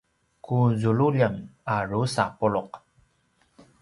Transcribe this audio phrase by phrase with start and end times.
[0.45, 1.35] ku zululjen
[1.73, 2.71] a drusa puluq